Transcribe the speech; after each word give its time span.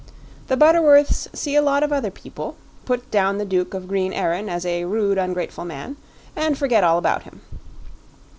The 0.47 0.57
Butterworths 0.57 1.27
see 1.31 1.53
a 1.55 1.61
lot 1.61 1.83
of 1.83 1.93
other 1.93 2.09
people, 2.09 2.55
put 2.85 3.11
down 3.11 3.37
the 3.37 3.45
Duke 3.45 3.75
of 3.75 3.87
Green 3.87 4.13
Erin 4.13 4.49
as 4.49 4.65
a 4.65 4.85
rude, 4.85 5.19
ungrateful 5.19 5.63
man, 5.63 5.95
and 6.35 6.57
forget 6.57 6.83
all 6.83 6.97
about 6.97 7.21
him. 7.21 7.41